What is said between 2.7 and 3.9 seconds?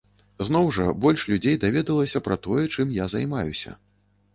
чым я займаюся.